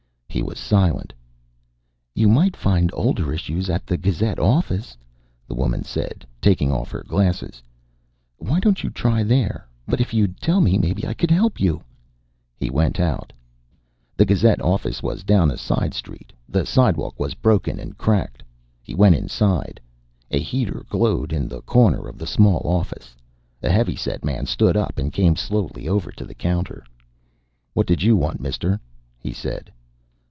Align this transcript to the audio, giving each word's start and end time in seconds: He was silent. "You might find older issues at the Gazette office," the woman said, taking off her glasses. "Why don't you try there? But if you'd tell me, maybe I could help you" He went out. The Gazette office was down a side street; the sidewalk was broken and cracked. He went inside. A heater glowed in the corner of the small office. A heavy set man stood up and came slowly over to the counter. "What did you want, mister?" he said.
He 0.31 0.41
was 0.41 0.57
silent. 0.59 1.11
"You 2.15 2.29
might 2.29 2.55
find 2.55 2.89
older 2.93 3.33
issues 3.33 3.69
at 3.69 3.85
the 3.85 3.97
Gazette 3.97 4.39
office," 4.39 4.95
the 5.45 5.53
woman 5.53 5.83
said, 5.83 6.25
taking 6.41 6.71
off 6.71 6.89
her 6.91 7.03
glasses. 7.05 7.61
"Why 8.37 8.61
don't 8.61 8.81
you 8.81 8.89
try 8.89 9.23
there? 9.23 9.67
But 9.85 9.99
if 9.99 10.13
you'd 10.13 10.39
tell 10.39 10.61
me, 10.61 10.77
maybe 10.77 11.05
I 11.05 11.13
could 11.13 11.31
help 11.31 11.59
you" 11.59 11.83
He 12.61 12.69
went 12.69 12.97
out. 12.97 13.33
The 14.15 14.23
Gazette 14.25 14.61
office 14.61 15.03
was 15.03 15.21
down 15.25 15.51
a 15.51 15.57
side 15.57 15.93
street; 15.93 16.31
the 16.47 16.65
sidewalk 16.65 17.19
was 17.19 17.33
broken 17.33 17.77
and 17.77 17.97
cracked. 17.97 18.41
He 18.81 18.95
went 18.95 19.15
inside. 19.15 19.81
A 20.31 20.39
heater 20.39 20.85
glowed 20.89 21.33
in 21.33 21.49
the 21.49 21.61
corner 21.63 22.07
of 22.07 22.17
the 22.17 22.25
small 22.27 22.61
office. 22.63 23.17
A 23.61 23.69
heavy 23.69 23.97
set 23.97 24.23
man 24.23 24.45
stood 24.45 24.77
up 24.77 24.97
and 24.97 25.11
came 25.13 25.35
slowly 25.35 25.89
over 25.89 26.09
to 26.11 26.23
the 26.25 26.33
counter. 26.33 26.85
"What 27.73 27.85
did 27.85 28.01
you 28.01 28.15
want, 28.15 28.39
mister?" 28.39 28.79
he 29.19 29.33
said. 29.33 29.69